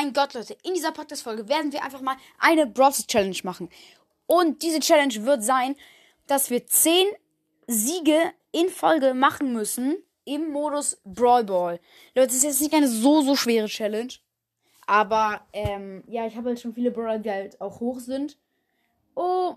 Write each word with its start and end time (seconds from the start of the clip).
mein 0.00 0.14
Gott, 0.14 0.32
Leute, 0.32 0.56
in 0.62 0.72
dieser 0.72 0.92
Podcast-Folge 0.92 1.48
werden 1.48 1.72
wir 1.72 1.84
einfach 1.84 2.00
mal 2.00 2.16
eine 2.38 2.66
Bros. 2.66 3.06
Challenge 3.06 3.36
machen. 3.42 3.68
Und 4.26 4.62
diese 4.62 4.80
Challenge 4.80 5.26
wird 5.26 5.42
sein, 5.42 5.76
dass 6.26 6.48
wir 6.48 6.66
10 6.66 7.06
Siege 7.66 8.32
in 8.50 8.70
Folge 8.70 9.12
machen 9.12 9.52
müssen 9.52 9.96
im 10.24 10.52
Modus 10.52 10.98
Brawl 11.04 11.44
Ball. 11.44 11.80
Leute, 12.14 12.28
das 12.28 12.36
ist 12.36 12.44
jetzt 12.44 12.60
nicht 12.62 12.72
eine 12.72 12.88
so, 12.88 13.20
so 13.20 13.36
schwere 13.36 13.66
Challenge. 13.66 14.14
Aber, 14.86 15.42
ähm, 15.52 16.02
ja, 16.06 16.26
ich 16.26 16.34
habe 16.34 16.48
halt 16.48 16.60
schon 16.60 16.72
viele 16.72 16.90
Brawler, 16.90 17.18
die 17.18 17.30
halt 17.30 17.60
auch 17.60 17.80
hoch 17.80 18.00
sind. 18.00 18.38
Oh, 19.14 19.56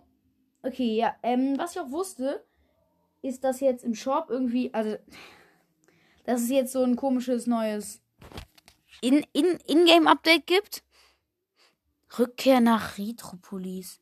okay, 0.61 0.95
ja, 0.95 1.15
ähm, 1.23 1.57
was 1.57 1.71
ich 1.71 1.79
auch 1.79 1.91
wusste, 1.91 2.43
ist, 3.21 3.45
dass 3.45 3.61
jetzt 3.61 3.85
im 3.85 3.95
Shop 3.95 4.25
irgendwie, 4.29 4.73
also, 4.73 4.97
dass 6.25 6.41
es 6.41 6.49
jetzt 6.49 6.73
so 6.73 6.83
ein 6.83 6.97
komisches 6.97 7.47
neues 7.47 8.01
in, 9.03 9.25
in, 9.33 9.57
In-Game-Update 9.67 10.47
gibt. 10.47 10.83
Rückkehr 12.17 12.61
nach 12.61 12.97
Retropolis. 12.97 13.99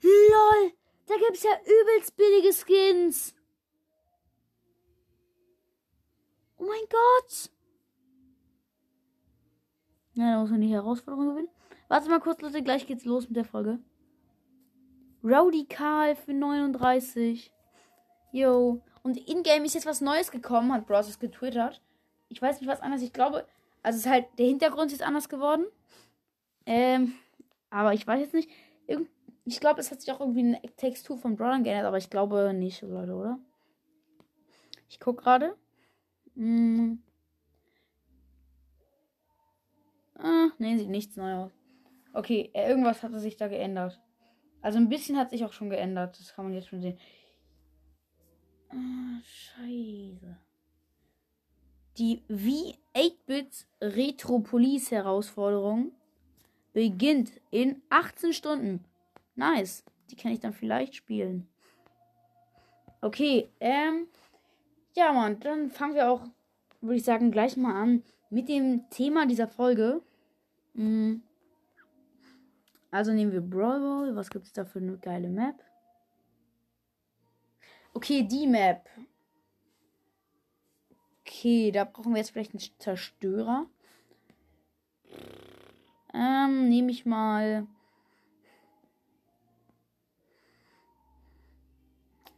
LOL! 0.00 0.72
Da 1.06 1.14
gibt's 1.16 1.42
ja 1.42 1.50
übelst 1.64 2.16
billige 2.16 2.52
Skins. 2.52 3.34
Oh 6.56 6.64
mein 6.64 6.88
Gott! 6.88 7.50
Ja, 10.14 10.32
da 10.32 10.40
muss 10.40 10.50
man 10.50 10.60
die 10.60 10.68
Herausforderung 10.68 11.30
gewinnen. 11.30 11.48
Warte 11.88 12.08
mal 12.08 12.20
kurz, 12.20 12.40
Leute, 12.40 12.62
gleich 12.62 12.86
geht's 12.86 13.04
los 13.04 13.28
mit 13.28 13.36
der 13.36 13.44
Folge. 13.44 13.78
Rowdy 15.22 15.66
Karl 15.66 16.16
für 16.16 16.32
39. 16.32 17.52
Yo. 18.32 18.82
Und 19.02 19.16
in-game 19.28 19.64
ist 19.64 19.74
jetzt 19.74 19.86
was 19.86 20.00
Neues 20.00 20.30
gekommen, 20.30 20.72
hat 20.72 20.86
Bros. 20.86 21.18
getwittert. 21.18 21.82
Ich 22.30 22.40
weiß 22.40 22.60
nicht, 22.60 22.70
was 22.70 22.80
anders. 22.80 23.02
Ich 23.02 23.12
glaube, 23.12 23.44
also 23.82 23.98
ist 23.98 24.06
halt, 24.06 24.26
der 24.38 24.46
Hintergrund 24.46 24.92
ist 24.92 25.02
anders 25.02 25.28
geworden. 25.28 25.66
Ähm, 26.64 27.14
aber 27.68 27.92
ich 27.92 28.06
weiß 28.06 28.20
jetzt 28.20 28.34
nicht. 28.34 28.48
Ich 29.44 29.60
glaube, 29.60 29.80
es 29.80 29.90
hat 29.90 30.00
sich 30.00 30.12
auch 30.12 30.20
irgendwie 30.20 30.40
eine 30.40 30.62
Textur 30.76 31.18
von 31.18 31.36
Brawlern 31.36 31.64
geändert, 31.64 31.86
aber 31.86 31.98
ich 31.98 32.08
glaube 32.08 32.54
nicht, 32.54 32.82
Leute, 32.82 33.14
oder? 33.14 33.38
Ich 34.88 35.00
guck 35.00 35.18
gerade. 35.18 35.56
Hm. 36.36 37.02
Ah, 40.16 40.50
nee, 40.58 40.76
sieht 40.76 40.88
nichts 40.88 41.16
neu 41.16 41.34
aus. 41.34 41.52
Okay, 42.12 42.50
äh, 42.54 42.68
irgendwas 42.68 43.02
hatte 43.02 43.18
sich 43.20 43.36
da 43.36 43.48
geändert. 43.48 44.00
Also 44.62 44.78
ein 44.78 44.88
bisschen 44.88 45.16
hat 45.16 45.30
sich 45.30 45.44
auch 45.44 45.52
schon 45.52 45.70
geändert. 45.70 46.18
Das 46.18 46.34
kann 46.34 46.44
man 46.44 46.54
jetzt 46.54 46.68
schon 46.68 46.82
sehen. 46.82 46.98
Ah, 48.68 49.20
scheiße. 49.24 49.69
Die 52.00 52.22
V8-Bit 52.30 53.66
Retropolis 53.82 54.90
Herausforderung 54.90 55.92
beginnt 56.72 57.30
in 57.50 57.82
18 57.90 58.32
Stunden. 58.32 58.82
Nice. 59.34 59.84
Die 60.10 60.16
kann 60.16 60.32
ich 60.32 60.40
dann 60.40 60.54
vielleicht 60.54 60.94
spielen. 60.94 61.46
Okay, 63.02 63.50
ähm. 63.60 64.08
Ja, 64.96 65.12
Mann, 65.12 65.40
dann 65.40 65.70
fangen 65.70 65.94
wir 65.94 66.10
auch, 66.10 66.24
würde 66.80 66.96
ich 66.96 67.04
sagen, 67.04 67.30
gleich 67.30 67.58
mal 67.58 67.74
an 67.74 68.02
mit 68.30 68.48
dem 68.48 68.88
Thema 68.88 69.26
dieser 69.26 69.46
Folge. 69.46 70.00
Mhm. 70.72 71.22
Also 72.90 73.12
nehmen 73.12 73.32
wir 73.32 73.42
Brawl 73.42 73.78
Ball. 73.78 74.16
Was 74.16 74.30
gibt 74.30 74.46
es 74.46 74.54
da 74.54 74.64
für 74.64 74.78
eine 74.78 74.96
geile 74.96 75.28
Map? 75.28 75.62
Okay, 77.92 78.22
die 78.22 78.46
Map. 78.46 78.88
Okay, 81.40 81.72
da 81.72 81.84
brauchen 81.84 82.12
wir 82.12 82.18
jetzt 82.18 82.32
vielleicht 82.32 82.52
einen 82.52 82.60
Zerstörer. 82.78 83.64
Ähm, 86.12 86.68
nehme 86.68 86.90
ich 86.90 87.06
mal. 87.06 87.66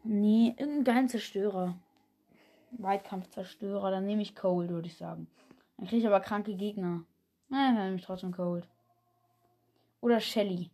Nee, 0.05 0.51
irgendeinen 0.51 0.85
geilen 0.85 1.09
Zerstörer. 1.09 1.77
Weitkampfzerstörer, 2.71 3.91
dann 3.91 4.07
nehme 4.07 4.23
ich 4.23 4.37
Cold, 4.37 4.71
würde 4.71 4.87
ich 4.87 4.97
sagen. 4.97 5.27
Dann 5.79 5.89
kriege 5.89 6.03
ich 6.03 6.07
aber 6.07 6.21
kranke 6.21 6.55
Gegner. 6.55 7.05
Nein, 7.49 7.75
dann 7.75 7.87
nehme 7.87 7.97
ich 7.97 8.07
trotzdem 8.07 8.31
Cold. 8.31 8.69
Oder 10.01 10.21
Shelly. 10.21 10.71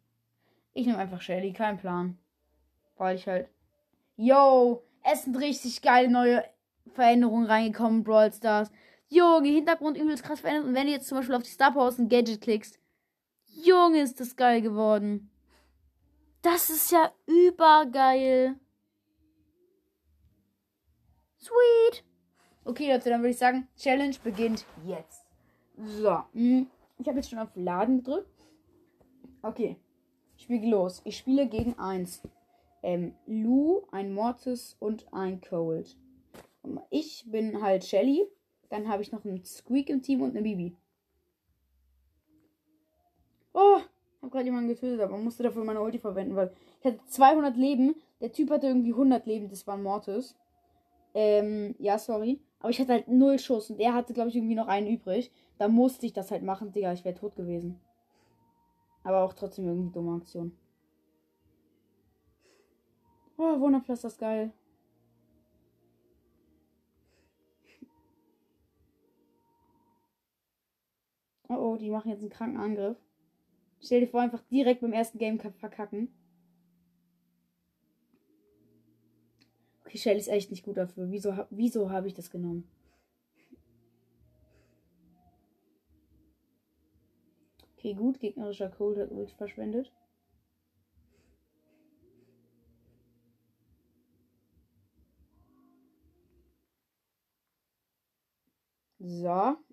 Ich 0.75 0.87
nehme 0.87 0.99
einfach 0.99 1.22
Shelly, 1.22 1.55
kein 1.55 1.78
Plan. 1.78 2.19
Weil 2.99 3.17
ich 3.17 3.27
halt. 3.27 3.49
Yo, 4.19 4.83
es 5.03 5.22
sind 5.22 5.37
richtig 5.37 5.81
geile 5.81 6.11
neue 6.11 6.44
Veränderungen 6.93 7.47
reingekommen, 7.47 8.04
Brawl 8.04 8.32
Stars. 8.32 8.71
Junge, 9.09 9.49
Hintergrund 9.49 9.97
übelst 9.97 10.22
krass 10.22 10.41
verändert. 10.41 10.66
Und 10.66 10.75
wenn 10.75 10.87
du 10.87 10.93
jetzt 10.93 11.09
zum 11.09 11.19
Beispiel 11.19 11.34
auf 11.34 11.43
die 11.43 11.50
Star 11.50 11.72
Powers 11.72 11.99
ein 11.99 12.09
Gadget 12.09 12.41
klickst, 12.41 12.78
Junge, 13.47 14.03
ist 14.03 14.21
das 14.21 14.37
geil 14.37 14.60
geworden. 14.62 15.31
Das 16.43 16.71
ist 16.71 16.93
ja 16.93 17.12
übergeil. 17.26 18.56
Sweet. 21.38 22.04
Okay, 22.65 22.93
Leute, 22.93 23.10
dann 23.10 23.20
würde 23.20 23.31
ich 23.31 23.38
sagen, 23.38 23.66
Challenge 23.76 24.15
beginnt 24.22 24.66
jetzt. 24.87 25.25
So. 25.76 26.22
Hm, 26.32 26.66
ich 26.99 27.09
habe 27.09 27.19
jetzt 27.19 27.31
schon 27.31 27.38
auf 27.38 27.50
Laden 27.55 27.99
gedrückt. 27.99 28.28
Okay. 29.43 29.76
Spiel 30.37 30.69
los. 30.69 31.00
Ich 31.05 31.16
spiele 31.16 31.49
gegen 31.49 31.78
eins. 31.78 32.22
Ähm, 32.82 33.15
Lou, 33.26 33.87
ein 33.91 34.12
Mortis 34.12 34.76
und 34.78 35.12
ein 35.12 35.41
Cold. 35.41 35.97
Ich 36.91 37.25
bin 37.31 37.63
halt 37.63 37.85
Shelly. 37.85 38.27
Dann 38.69 38.89
habe 38.89 39.03
ich 39.03 39.13
noch 39.13 39.25
einen 39.25 39.45
Squeak 39.45 39.89
im 39.91 40.03
Team 40.03 40.23
und 40.23 40.31
eine 40.31 40.43
Bibi. 40.43 40.77
Oh, 43.55 43.81
habe 44.21 44.31
gerade 44.31 44.45
jemanden 44.45 44.69
getötet, 44.69 45.01
aber 45.01 45.17
musste 45.17 45.43
dafür 45.43 45.65
meine 45.65 45.81
Ulti 45.81 45.99
verwenden, 45.99 46.37
weil 46.37 46.53
ich 46.81 46.87
hatte 46.87 47.01
200 47.07 47.57
Leben. 47.57 47.95
Der 48.21 48.33
Typ 48.33 48.51
hatte 48.51 48.67
irgendwie 48.67 48.93
100 48.93 49.27
Leben, 49.27 49.49
das 49.49 49.67
war 49.67 49.75
ein 49.75 49.83
Mortis. 49.83 50.37
Ähm, 51.15 51.75
ja, 51.79 51.99
sorry. 51.99 52.41
Aber 52.61 52.71
ich 52.71 52.81
hatte 52.81 52.93
halt 52.93 53.09
null 53.09 53.39
Schuss 53.39 53.71
und 53.71 53.81
er 53.81 53.95
hatte, 53.95 54.13
glaube 54.13 54.29
ich, 54.31 54.37
irgendwie 54.37 54.55
noch 54.55 54.69
einen 54.69 54.89
übrig. 54.89 55.31
Da 55.59 55.69
musste 55.69 56.07
ich 56.07 56.13
das 56.13 56.31
halt 56.31 56.43
machen, 56.43 56.73
Digga. 56.73 56.93
Ich 56.93 57.05
wäre 57.05 57.15
tot 57.15 57.37
gewesen. 57.37 57.81
Aber 59.05 59.23
auch 59.23 59.33
trotzdem 59.33 59.67
irgendwie 59.67 59.93
dumme 59.93 60.17
Aktion. 60.17 60.57
Oh, 63.37 63.61
Wunderpflaster 63.61 64.09
ist 64.09 64.19
geil. 64.19 64.53
Oh, 71.49 71.55
oh, 71.55 71.77
die 71.77 71.91
machen 71.91 72.11
jetzt 72.11 72.21
einen 72.21 72.31
kranken 72.31 72.59
Angriff. 72.59 72.97
Stell 73.81 74.01
dir 74.01 74.09
vor, 74.09 74.21
einfach 74.21 74.43
direkt 74.51 74.81
beim 74.81 74.93
ersten 74.93 75.19
Game 75.19 75.39
verkacken. 75.39 76.09
Okay, 79.85 79.99
Shelly 79.99 80.19
ist 80.19 80.29
echt 80.29 80.51
nicht 80.51 80.65
gut 80.65 80.77
dafür. 80.77 81.11
Wieso, 81.11 81.35
wieso 81.51 81.91
habe 81.91 82.07
ich 82.09 82.15
das 82.15 82.31
genommen? 82.31 82.69
Okay, 87.79 87.95
gut. 87.95 88.21
Gegnerischer 88.21 88.69
Cold 88.69 88.99
hat 88.99 89.11
Ult 89.11 89.31
verschwendet. 89.31 89.91
So. 99.01 99.68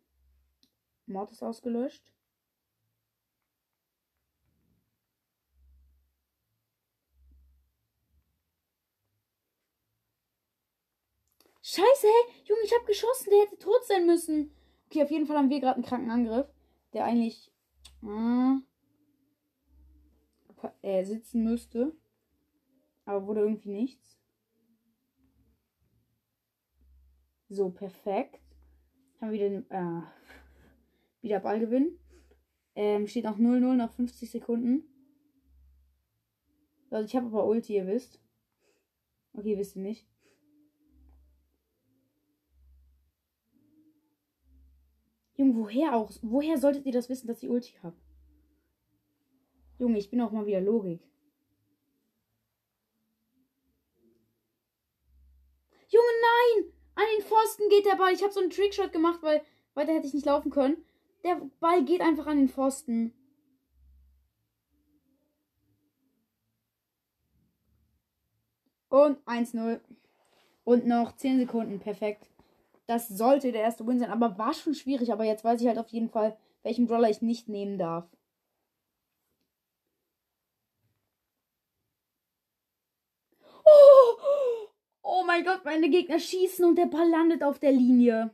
Mord 1.07 1.31
ist 1.31 1.43
ausgelöscht. 1.43 2.03
Scheiße, 11.61 12.07
hey, 12.07 12.43
Junge, 12.45 12.61
ich 12.63 12.73
habe 12.73 12.85
geschossen, 12.85 13.31
der 13.31 13.41
hätte 13.41 13.57
tot 13.57 13.83
sein 13.85 14.05
müssen. 14.05 14.55
Okay, 14.85 15.03
auf 15.03 15.11
jeden 15.11 15.25
Fall 15.25 15.37
haben 15.37 15.49
wir 15.49 15.59
gerade 15.59 15.75
einen 15.75 15.83
kranken 15.83 16.11
Angriff, 16.11 16.47
der 16.93 17.05
eigentlich 17.05 17.51
äh, 18.03 18.59
äh, 20.83 21.03
sitzen 21.03 21.43
müsste. 21.43 21.95
Aber 23.05 23.25
wurde 23.27 23.41
irgendwie 23.41 23.71
nichts. 23.71 24.17
So, 27.49 27.69
perfekt. 27.69 28.41
Haben 29.19 29.31
wir 29.31 29.39
den, 29.39 29.69
äh, 29.71 30.01
wieder 31.25 31.39
Ball 31.39 31.59
gewinnen. 31.59 31.99
Ähm, 32.75 33.07
steht 33.07 33.25
noch 33.25 33.37
0-0 33.37 33.75
nach 33.75 33.91
50 33.91 34.29
Sekunden. 34.29 34.83
Also 36.89 37.05
ich 37.05 37.15
habe 37.15 37.25
aber 37.25 37.45
Ulti, 37.45 37.75
ihr 37.75 37.87
wisst. 37.87 38.21
Okay, 39.33 39.57
wisst 39.57 39.75
ihr 39.75 39.81
nicht. 39.81 40.07
Junge, 45.35 45.55
woher 45.55 45.95
auch? 45.95 46.11
Woher 46.21 46.57
solltet 46.57 46.85
ihr 46.85 46.93
das 46.93 47.09
wissen, 47.09 47.27
dass 47.27 47.43
ich 47.43 47.49
Ulti 47.49 47.73
habe? 47.83 47.97
Junge, 49.79 49.97
ich 49.97 50.09
bin 50.09 50.21
auch 50.21 50.31
mal 50.31 50.45
wieder 50.45 50.61
Logik. 50.61 51.01
Junge, 55.89 56.07
nein! 56.21 56.71
An 56.95 57.03
den 57.17 57.25
Pfosten 57.25 57.67
geht 57.69 57.85
der 57.85 57.97
Ball. 57.97 58.13
Ich 58.13 58.23
habe 58.23 58.31
so 58.31 58.39
einen 58.39 58.51
Trickshot 58.51 58.93
gemacht, 58.93 59.21
weil 59.21 59.41
weiter 59.73 59.93
hätte 59.93 60.07
ich 60.07 60.13
nicht 60.13 60.25
laufen 60.25 60.51
können. 60.51 60.85
Der 61.25 61.41
Ball 61.59 61.83
geht 61.83 62.01
einfach 62.01 62.27
an 62.27 62.37
den 62.37 62.49
Pfosten. 62.49 63.11
Und 68.89 69.17
1-0. 69.25 69.81
Und 70.63 70.85
noch 70.85 71.15
10 71.15 71.39
Sekunden. 71.39 71.79
Perfekt. 71.79 72.29
Das 72.85 73.07
sollte 73.07 73.51
der 73.51 73.61
erste 73.61 73.87
Win 73.87 73.97
sein, 73.97 74.11
aber 74.11 74.37
war 74.37 74.53
schon 74.53 74.75
schwierig. 74.75 75.11
Aber 75.11 75.23
jetzt 75.23 75.43
weiß 75.43 75.59
ich 75.61 75.67
halt 75.67 75.79
auf 75.79 75.89
jeden 75.89 76.09
Fall, 76.09 76.37
welchen 76.61 76.85
Brawler 76.85 77.09
ich 77.09 77.23
nicht 77.23 77.49
nehmen 77.49 77.79
darf. 77.79 78.07
Oh, 83.65 84.17
oh 85.01 85.23
mein 85.25 85.43
Gott, 85.43 85.65
meine 85.65 85.89
Gegner 85.89 86.19
schießen 86.19 86.63
und 86.65 86.75
der 86.75 86.85
Ball 86.85 87.09
landet 87.09 87.43
auf 87.43 87.57
der 87.57 87.71
Linie. 87.71 88.31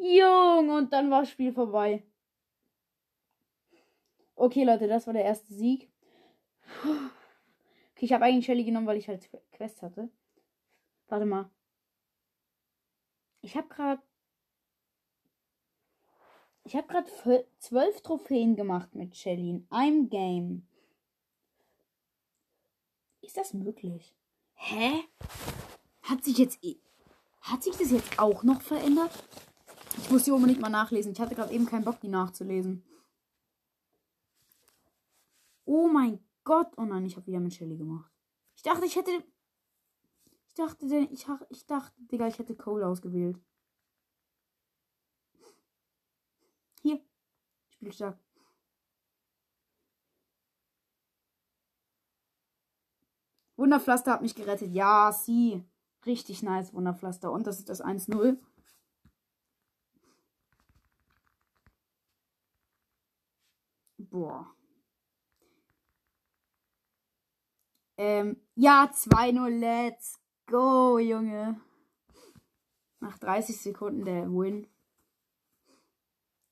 Jung, 0.00 0.70
und 0.70 0.92
dann 0.92 1.10
war 1.10 1.20
das 1.20 1.30
Spiel 1.30 1.52
vorbei. 1.52 2.02
Okay, 4.34 4.64
Leute, 4.64 4.88
das 4.88 5.06
war 5.06 5.12
der 5.12 5.24
erste 5.24 5.52
Sieg. 5.52 5.90
Okay, 6.82 8.06
ich 8.06 8.12
habe 8.12 8.24
eigentlich 8.24 8.46
Shelly 8.46 8.64
genommen, 8.64 8.86
weil 8.86 8.96
ich 8.96 9.08
halt 9.08 9.28
Quest 9.52 9.82
hatte. 9.82 10.08
Warte 11.08 11.26
mal. 11.26 11.50
Ich 13.42 13.56
habe 13.56 13.68
gerade. 13.68 14.00
Ich 16.64 16.76
habe 16.76 16.86
gerade 16.86 17.10
zwölf 17.58 18.00
Trophäen 18.00 18.56
gemacht 18.56 18.94
mit 18.94 19.16
Shelly 19.16 19.50
in 19.50 19.66
einem 19.70 20.08
Game. 20.08 20.66
Ist 23.20 23.36
das 23.36 23.52
möglich? 23.52 24.14
Hä? 24.54 25.04
Hat 26.02 26.24
sich 26.24 26.38
jetzt. 26.38 26.58
Hat 27.42 27.62
sich 27.62 27.76
das 27.76 27.90
jetzt 27.90 28.18
auch 28.18 28.42
noch 28.42 28.62
verändert? 28.62 29.12
Ich 30.02 30.10
muss 30.10 30.24
die 30.24 30.30
unbedingt 30.32 30.60
mal 30.60 30.68
nachlesen. 30.68 31.12
Ich 31.12 31.20
hatte 31.20 31.34
gerade 31.34 31.52
eben 31.52 31.66
keinen 31.66 31.84
Bock, 31.84 32.00
die 32.00 32.08
nachzulesen. 32.08 32.82
Oh 35.64 35.88
mein 35.88 36.18
Gott. 36.42 36.72
Oh 36.76 36.84
nein, 36.84 37.06
ich 37.06 37.16
habe 37.16 37.26
wieder 37.26 37.38
mit 37.38 37.54
Shelly 37.54 37.76
gemacht. 37.76 38.10
Ich 38.56 38.62
dachte, 38.62 38.86
ich 38.86 38.96
hätte. 38.96 39.10
Ich 40.48 40.54
dachte, 40.54 40.84
ich, 40.84 41.26
ich 41.50 41.66
dachte, 41.66 42.02
Digga, 42.10 42.26
ich 42.26 42.38
hätte 42.38 42.56
Cole 42.56 42.86
ausgewählt. 42.86 43.38
Hier. 46.82 47.00
Spielstark. 47.68 48.18
Wunderpflaster 53.56 54.12
hat 54.12 54.22
mich 54.22 54.34
gerettet. 54.34 54.72
Ja, 54.72 55.12
sie. 55.12 55.62
Richtig 56.06 56.42
nice, 56.42 56.72
Wunderpflaster. 56.72 57.30
Und 57.30 57.46
das 57.46 57.58
ist 57.58 57.68
das 57.68 57.84
1-0. 57.84 58.38
Boah. 64.10 64.54
Ähm, 67.96 68.36
ja, 68.56 68.90
2-0. 68.92 69.48
Let's 69.58 70.18
go, 70.46 70.98
Junge. 70.98 71.60
Nach 72.98 73.18
30 73.18 73.60
Sekunden 73.60 74.04
der 74.04 74.26
Win. 74.30 74.66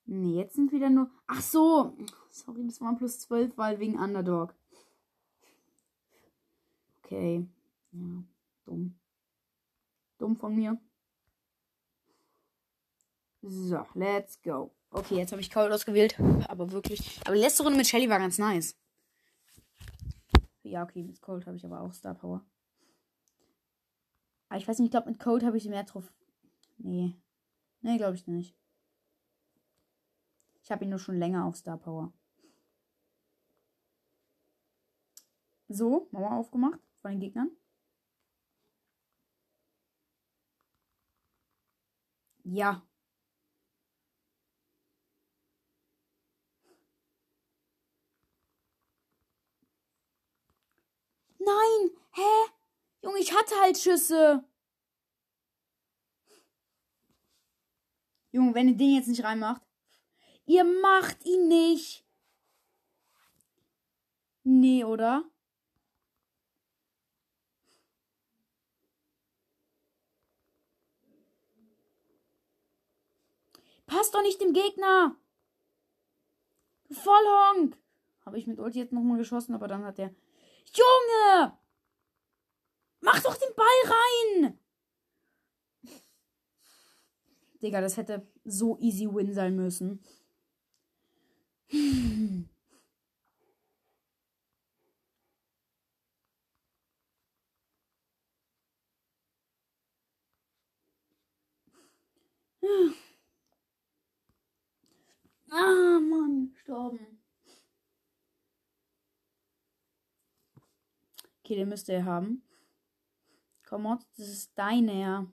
Nee, 0.05 0.37
jetzt 0.37 0.55
sind 0.55 0.71
wieder 0.71 0.89
nur. 0.89 1.11
Ach 1.27 1.41
so. 1.41 1.95
Sorry, 2.29 2.65
das 2.65 2.81
waren 2.81 2.97
plus 2.97 3.19
12, 3.19 3.57
weil 3.57 3.79
wegen 3.79 3.99
Underdog. 3.99 4.55
Okay. 7.03 7.47
Ja, 7.91 8.23
dumm. 8.65 8.95
Dumm 10.17 10.35
von 10.37 10.55
mir. 10.55 10.79
So, 13.41 13.85
let's 13.93 14.41
go. 14.41 14.71
Okay, 14.91 15.17
jetzt 15.17 15.31
habe 15.31 15.41
ich 15.41 15.51
Cold 15.51 15.71
ausgewählt. 15.71 16.19
Aber 16.47 16.71
wirklich. 16.71 17.19
Aber 17.25 17.35
die 17.35 17.41
letzte 17.41 17.63
Runde 17.63 17.77
mit 17.77 17.87
Shelly 17.87 18.09
war 18.09 18.19
ganz 18.19 18.37
nice. 18.37 18.75
Ja, 20.63 20.83
okay, 20.83 21.03
mit 21.03 21.21
Cold 21.21 21.45
habe 21.45 21.57
ich 21.57 21.65
aber 21.65 21.81
auch 21.81 21.93
Star 21.93 22.15
Power. 22.15 22.45
Aber 24.49 24.57
ich 24.57 24.67
weiß 24.67 24.79
nicht, 24.79 24.87
ich 24.87 24.91
glaube, 24.91 25.09
mit 25.09 25.19
Cold 25.19 25.43
habe 25.43 25.57
ich 25.57 25.65
mehr 25.65 25.83
drauf. 25.83 26.11
Nee. 26.77 27.15
Nee, 27.81 27.97
glaube 27.97 28.15
ich 28.15 28.27
nicht. 28.27 28.55
Ich 30.63 30.71
habe 30.71 30.83
ihn 30.83 30.89
nur 30.89 30.99
schon 30.99 31.17
länger 31.17 31.45
auf 31.45 31.55
Star 31.55 31.77
Power. 31.77 32.13
So, 35.67 36.07
Mauer 36.11 36.31
aufgemacht 36.31 36.79
von 37.01 37.11
den 37.11 37.19
Gegnern. 37.19 37.51
Ja, 42.43 42.81
Nein! 51.39 51.91
Hä? 52.11 52.51
Junge, 53.01 53.19
ich 53.19 53.33
hatte 53.33 53.55
halt 53.59 53.77
Schüsse. 53.77 54.43
Junge, 58.31 58.53
wenn 58.53 58.67
ihr 58.67 58.77
den 58.77 58.95
jetzt 58.95 59.07
nicht 59.07 59.23
reinmacht. 59.23 59.61
Ihr 60.45 60.63
macht 60.63 61.25
ihn 61.25 61.47
nicht. 61.47 62.05
Nee, 64.43 64.83
oder? 64.83 65.23
Passt 73.85 74.13
doch 74.13 74.21
nicht 74.21 74.39
dem 74.39 74.53
Gegner. 74.53 75.15
Vollhonk. 76.91 77.77
Habe 78.25 78.37
ich 78.37 78.45
mit 78.45 78.59
Ulti 78.59 78.79
jetzt 78.79 78.93
nochmal 78.93 79.17
geschossen, 79.17 79.55
aber 79.55 79.67
dann 79.67 79.83
hat 79.83 79.97
der 79.97 80.13
Junge! 80.73 81.57
Mach 83.01 83.21
doch 83.21 83.37
den 83.37 83.55
Ball 83.55 83.65
rein! 83.85 84.59
Digga, 87.61 87.81
das 87.81 87.97
hätte 87.97 88.25
so 88.45 88.77
easy 88.79 89.05
win 89.05 89.33
sein 89.33 89.55
müssen. 89.55 90.01
Ah, 105.51 105.99
Mann, 105.99 106.51
gestorben. 106.53 107.18
Okay, 111.49 111.55
den 111.55 111.69
müsst 111.69 111.89
ihr 111.89 112.05
haben. 112.05 112.43
Komm 113.67 113.87
on, 113.87 113.97
das 114.17 114.27
ist 114.27 114.51
deiner. 114.55 115.25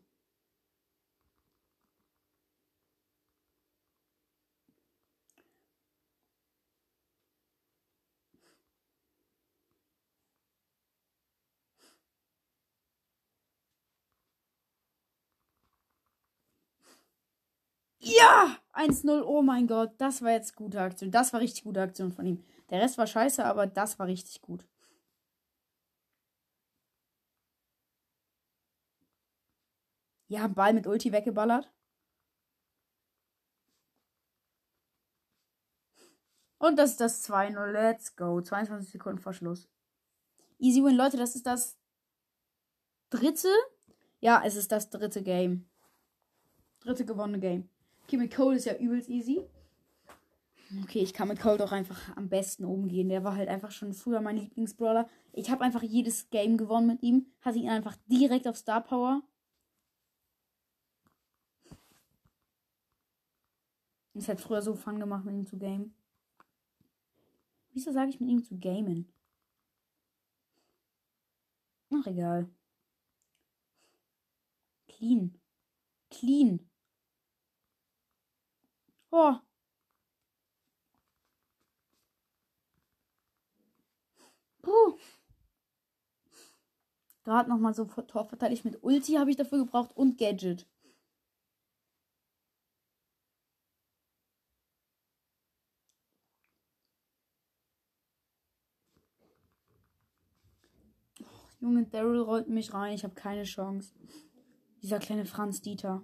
Ja! 18.00 18.56
1-0. 18.72 19.22
Oh 19.22 19.42
mein 19.42 19.66
Gott. 19.66 19.92
Das 19.98 20.22
war 20.22 20.30
jetzt 20.30 20.56
gute 20.56 20.80
Aktion. 20.80 21.10
Das 21.10 21.32
war 21.34 21.40
richtig 21.40 21.64
gute 21.64 21.82
Aktion 21.82 22.10
von 22.12 22.24
ihm. 22.24 22.42
Der 22.70 22.80
Rest 22.80 22.96
war 22.96 23.06
scheiße, 23.06 23.44
aber 23.44 23.66
das 23.66 23.98
war 23.98 24.06
richtig 24.06 24.40
gut. 24.40 24.66
Ja, 30.28 30.48
Ball 30.48 30.72
mit 30.72 30.86
Ulti 30.86 31.12
weggeballert. 31.12 31.70
Und 36.58 36.76
das 36.76 36.92
ist 36.92 37.00
das 37.00 37.28
2-0. 37.28 37.70
Let's 37.70 38.16
go. 38.16 38.40
22 38.40 38.90
Sekunden 38.90 39.18
vor 39.18 39.32
Schluss. 39.32 39.68
Easy 40.58 40.82
win, 40.82 40.96
Leute. 40.96 41.16
Das 41.16 41.36
ist 41.36 41.46
das 41.46 41.78
dritte. 43.10 43.48
Ja, 44.20 44.42
es 44.44 44.56
ist 44.56 44.72
das 44.72 44.90
dritte 44.90 45.22
Game. 45.22 45.68
Dritte 46.80 47.04
gewonnene 47.04 47.38
Game. 47.38 47.68
Okay, 48.04 48.16
mit 48.16 48.34
Cole 48.34 48.56
ist 48.56 48.64
ja 48.64 48.76
übelst 48.76 49.08
easy. 49.08 49.44
Okay, 50.82 51.00
ich 51.00 51.12
kann 51.12 51.28
mit 51.28 51.40
Cole 51.40 51.58
doch 51.58 51.72
einfach 51.72 52.16
am 52.16 52.28
besten 52.28 52.64
umgehen. 52.64 53.08
Der 53.08 53.22
war 53.22 53.36
halt 53.36 53.48
einfach 53.48 53.70
schon 53.70 53.92
früher 53.92 54.20
mein 54.20 54.36
Lieblingsbrawler. 54.36 55.08
Ich 55.32 55.50
habe 55.50 55.62
einfach 55.62 55.82
jedes 55.82 56.30
Game 56.30 56.56
gewonnen 56.56 56.88
mit 56.88 57.02
ihm. 57.02 57.26
Hatte 57.42 57.58
ihn 57.58 57.68
einfach 57.68 57.96
direkt 58.06 58.48
auf 58.48 58.56
Star 58.56 58.82
Power. 58.82 59.22
Es 64.16 64.28
hat 64.28 64.40
früher 64.40 64.62
so 64.62 64.74
Fun 64.74 64.98
gemacht, 64.98 65.24
mit 65.26 65.34
ihm 65.34 65.46
zu 65.46 65.58
gamen. 65.58 65.94
Wieso 67.72 67.92
sage 67.92 68.10
ich 68.10 68.18
mit 68.20 68.30
ihm 68.30 68.42
zu 68.42 68.58
gamen? 68.58 69.12
Ach, 71.92 72.06
egal. 72.06 72.48
Clean. 74.88 75.38
Clean. 76.10 76.60
Oh. 79.10 79.36
Puh. 84.62 84.98
Gerade 87.24 87.50
nochmal 87.50 87.74
so 87.74 87.84
Tor 87.84 88.06
Torverteidig 88.06 88.64
mit 88.64 88.82
Ulti 88.82 89.14
habe 89.14 89.30
ich 89.30 89.36
dafür 89.36 89.58
gebraucht 89.58 89.94
und 89.94 90.16
Gadget. 90.16 90.66
Junge, 101.60 101.86
Daryl 101.86 102.20
rollt 102.20 102.48
mich 102.48 102.74
rein. 102.74 102.94
Ich 102.94 103.04
habe 103.04 103.14
keine 103.14 103.44
Chance. 103.44 103.94
Dieser 104.82 104.98
kleine 104.98 105.24
Franz 105.24 105.62
Dieter. 105.62 106.02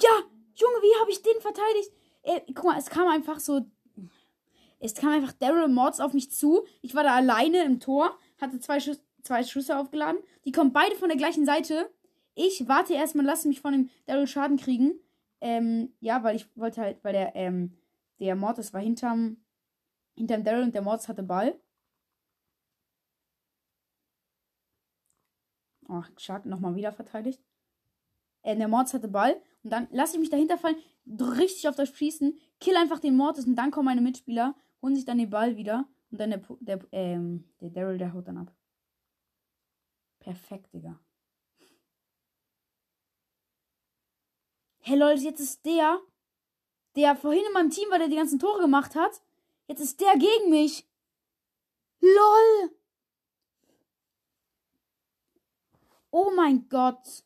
Ja, 0.00 0.10
Junge, 0.54 0.76
wie 0.82 1.00
habe 1.00 1.10
ich 1.10 1.22
den 1.22 1.40
verteidigt? 1.40 1.90
Äh, 2.22 2.40
guck 2.54 2.64
mal, 2.64 2.78
es 2.78 2.90
kam 2.90 3.08
einfach 3.08 3.40
so. 3.40 3.66
Es 4.78 4.94
kam 4.94 5.10
einfach 5.10 5.32
Daryl 5.32 5.68
Mords 5.68 6.00
auf 6.00 6.12
mich 6.12 6.30
zu. 6.30 6.66
Ich 6.82 6.94
war 6.94 7.02
da 7.02 7.14
alleine 7.14 7.64
im 7.64 7.80
Tor, 7.80 8.18
hatte 8.38 8.60
zwei, 8.60 8.78
Schüsse, 8.78 9.00
zwei 9.22 9.42
Schüsse 9.42 9.78
aufgeladen. 9.78 10.20
Die 10.44 10.52
kommen 10.52 10.72
beide 10.72 10.96
von 10.96 11.08
der 11.08 11.16
gleichen 11.16 11.46
Seite. 11.46 11.90
Ich 12.34 12.68
warte 12.68 12.92
erstmal, 12.92 13.24
lasse 13.24 13.48
mich 13.48 13.60
von 13.60 13.72
dem 13.72 13.90
Daryl 14.04 14.26
Schaden 14.26 14.58
kriegen. 14.58 15.00
Ähm, 15.40 15.94
ja, 16.00 16.22
weil 16.22 16.36
ich 16.36 16.48
wollte 16.56 16.80
halt, 16.80 17.02
weil 17.04 17.12
der, 17.12 17.36
ähm, 17.36 17.76
der 18.20 18.34
Mortis 18.36 18.72
war 18.72 18.80
hinterm, 18.80 19.36
hinterm 20.16 20.44
Daryl 20.44 20.64
und 20.64 20.74
der 20.74 20.82
Mortis 20.82 21.08
hatte 21.08 21.22
Ball. 21.22 21.58
Oh, 25.88 26.02
Schaden 26.16 26.50
nochmal 26.50 26.74
wieder 26.74 26.92
verteidigt. 26.92 27.40
Äh, 28.42 28.56
der 28.56 28.68
Mortis 28.68 28.94
hatte 28.94 29.08
Ball. 29.08 29.40
Und 29.62 29.70
dann 29.70 29.88
lasse 29.90 30.14
ich 30.14 30.20
mich 30.20 30.30
dahinter 30.30 30.58
fallen, 30.58 30.76
richtig 31.06 31.68
auf 31.68 31.76
das 31.76 31.88
Schießen, 31.90 32.38
kill 32.60 32.76
einfach 32.76 33.00
den 33.00 33.16
Mortis 33.16 33.46
und 33.46 33.56
dann 33.56 33.70
kommen 33.70 33.86
meine 33.86 34.00
Mitspieler, 34.00 34.54
holen 34.82 34.94
sich 34.94 35.04
dann 35.04 35.18
den 35.18 35.30
Ball 35.30 35.56
wieder. 35.56 35.88
Und 36.10 36.20
dann 36.20 36.30
der, 36.30 36.42
der, 36.60 36.80
ähm, 36.92 37.44
der 37.60 37.70
Daryl, 37.70 37.98
der 37.98 38.12
haut 38.12 38.28
dann 38.28 38.38
ab. 38.38 38.52
Perfekt, 40.20 40.72
Digga. 40.72 40.98
Hey 44.88 44.96
Leute, 44.96 45.22
jetzt 45.22 45.40
ist 45.40 45.66
der, 45.66 46.00
der 46.94 47.16
vorhin 47.16 47.44
in 47.44 47.52
meinem 47.52 47.70
Team 47.70 47.90
war, 47.90 47.98
der 47.98 48.06
die 48.06 48.14
ganzen 48.14 48.38
Tore 48.38 48.60
gemacht 48.60 48.94
hat. 48.94 49.20
Jetzt 49.66 49.80
ist 49.80 50.00
der 50.00 50.12
gegen 50.12 50.48
mich. 50.48 50.88
LOL. 51.98 52.70
Oh 56.12 56.30
mein 56.36 56.68
Gott. 56.68 57.24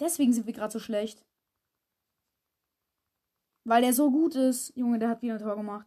Deswegen 0.00 0.32
sind 0.32 0.46
wir 0.46 0.54
gerade 0.54 0.72
so 0.72 0.78
schlecht. 0.78 1.22
Weil 3.64 3.82
der 3.82 3.92
so 3.92 4.10
gut 4.10 4.34
ist. 4.34 4.74
Junge, 4.74 4.98
der 4.98 5.10
hat 5.10 5.20
wieder 5.20 5.34
ein 5.34 5.40
Tor 5.40 5.56
gemacht. 5.56 5.86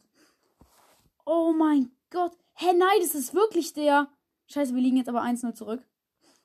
Oh 1.26 1.52
mein 1.52 1.92
Gott. 2.12 2.38
Hä, 2.54 2.68
hey, 2.68 2.74
nein, 2.76 3.00
das 3.00 3.16
ist 3.16 3.34
wirklich 3.34 3.74
der. 3.74 4.08
Scheiße, 4.46 4.76
wir 4.76 4.84
liegen 4.84 4.98
jetzt 4.98 5.10
aber 5.10 5.24
1-0 5.24 5.52
zurück. 5.56 5.84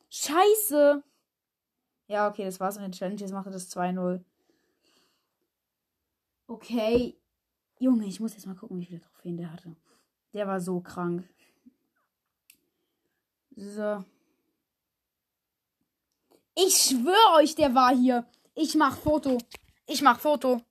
Scheiße. 0.08 1.04
Ja, 2.08 2.28
okay, 2.28 2.44
das 2.44 2.60
war's 2.60 2.76
mit 2.76 2.84
der 2.84 2.92
Challenge. 2.92 3.20
Jetzt 3.20 3.32
macht 3.32 3.46
er 3.46 3.52
das 3.52 3.74
2-0. 3.74 4.22
Okay. 6.46 7.18
Junge, 7.78 8.06
ich 8.06 8.20
muss 8.20 8.32
jetzt 8.34 8.46
mal 8.46 8.54
gucken, 8.54 8.78
wie 8.80 8.86
viele 8.86 9.00
Trophäen 9.00 9.36
der 9.36 9.52
hatte. 9.52 9.76
Der 10.32 10.46
war 10.46 10.60
so 10.60 10.80
krank. 10.80 11.28
So. 13.56 14.04
Ich 16.54 16.76
schwöre 16.76 17.36
euch, 17.36 17.54
der 17.54 17.74
war 17.74 17.94
hier. 17.94 18.26
Ich 18.54 18.74
mach 18.74 18.96
Foto. 18.96 19.38
Ich 19.86 20.00
mach 20.02 20.18
Foto. 20.20 20.62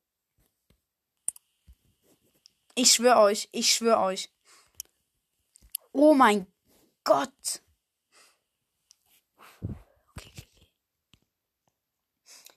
Ich 2.73 2.91
schwöre 2.91 3.19
euch. 3.19 3.49
Ich 3.51 3.73
schwöre 3.73 3.99
euch. 3.99 4.31
Oh 5.91 6.13
mein 6.13 6.47
Gott. 7.03 7.61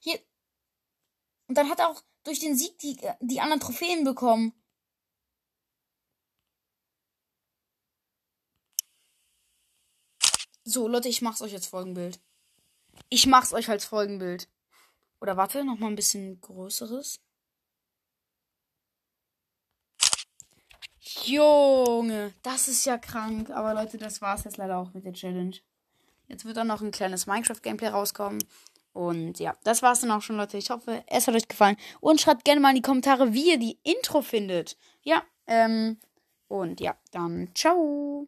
Hier. 0.00 0.18
Und 1.48 1.56
dann 1.56 1.68
hat 1.70 1.80
er 1.80 1.88
auch 1.88 2.02
durch 2.24 2.40
den 2.40 2.56
Sieg 2.56 2.78
die, 2.78 3.00
die 3.20 3.40
anderen 3.40 3.60
Trophäen 3.60 4.04
bekommen. 4.04 4.52
So, 10.64 10.86
Leute, 10.86 11.08
ich 11.08 11.22
mach's 11.22 11.40
euch 11.40 11.52
jetzt 11.52 11.66
Folgenbild. 11.66 12.20
Ich 13.08 13.26
mach's 13.26 13.54
euch 13.54 13.70
als 13.70 13.86
Folgenbild. 13.86 14.48
Oder 15.20 15.38
warte, 15.38 15.64
noch 15.64 15.78
mal 15.78 15.86
ein 15.86 15.96
bisschen 15.96 16.40
größeres. 16.42 17.20
Junge, 21.00 22.34
das 22.42 22.68
ist 22.68 22.84
ja 22.84 22.98
krank. 22.98 23.48
Aber 23.48 23.72
Leute, 23.72 23.96
das 23.96 24.20
war's 24.20 24.44
jetzt 24.44 24.58
leider 24.58 24.76
auch 24.76 24.92
mit 24.92 25.06
der 25.06 25.14
Challenge. 25.14 25.56
Jetzt 26.26 26.44
wird 26.44 26.58
dann 26.58 26.66
noch 26.66 26.82
ein 26.82 26.90
kleines 26.90 27.26
Minecraft-Gameplay 27.26 27.88
rauskommen. 27.88 28.44
Und 28.98 29.38
ja, 29.38 29.54
das 29.62 29.80
war's 29.80 30.00
dann 30.00 30.10
auch 30.10 30.22
schon, 30.22 30.38
Leute. 30.38 30.58
Ich 30.58 30.70
hoffe, 30.70 31.04
es 31.06 31.28
hat 31.28 31.34
euch 31.36 31.46
gefallen. 31.46 31.76
Und 32.00 32.20
schreibt 32.20 32.44
gerne 32.44 32.60
mal 32.60 32.70
in 32.70 32.74
die 32.74 32.82
Kommentare, 32.82 33.32
wie 33.32 33.50
ihr 33.50 33.56
die 33.56 33.78
Intro 33.84 34.22
findet. 34.22 34.76
Ja, 35.04 35.22
ähm, 35.46 35.98
und 36.48 36.80
ja, 36.80 36.96
dann 37.12 37.48
ciao. 37.54 38.26